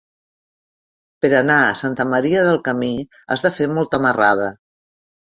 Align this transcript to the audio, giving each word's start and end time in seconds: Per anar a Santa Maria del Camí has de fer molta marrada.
Per 1.25 1.31
anar 1.41 1.59
a 1.67 1.77
Santa 1.83 2.07
Maria 2.15 2.43
del 2.49 2.59
Camí 2.71 2.93
has 3.37 3.49
de 3.49 3.55
fer 3.61 3.71
molta 3.79 4.05
marrada. 4.11 4.53